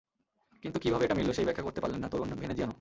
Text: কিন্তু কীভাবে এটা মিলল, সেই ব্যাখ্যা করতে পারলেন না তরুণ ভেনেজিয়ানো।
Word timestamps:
কিন্তু 0.63 0.77
কীভাবে 0.79 1.03
এটা 1.05 1.15
মিলল, 1.15 1.31
সেই 1.31 1.45
ব্যাখ্যা 1.45 1.63
করতে 1.63 1.81
পারলেন 1.81 1.99
না 1.99 2.09
তরুণ 2.09 2.29
ভেনেজিয়ানো। 2.35 2.69